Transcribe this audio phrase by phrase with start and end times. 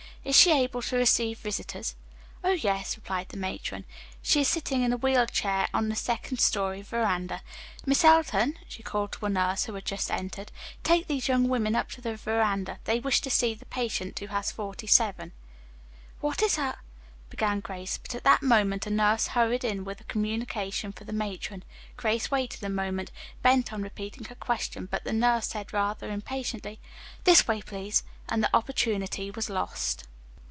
[0.23, 1.95] "Is she able to receive visitors?"
[2.43, 3.85] "Oh, yes," replied the matron.
[4.21, 7.41] "She is sitting in a wheeled chair on the second story veranda.
[7.87, 10.51] Miss Elton," she called to a nurse who had just entered,
[10.83, 14.27] "take these young women up to the veranda, they wish to see the patient who
[14.27, 15.31] has 47."
[16.19, 16.75] "What is her"
[17.31, 17.97] began Grace.
[17.97, 21.63] But at that moment a nurse hurried in with a communication for the matron.
[21.97, 23.09] Grace waited a moment,
[23.41, 26.79] bent on repeating her question, but the nurse said rather impatiently,
[27.23, 30.07] "This way, please," and the opportunity was lost.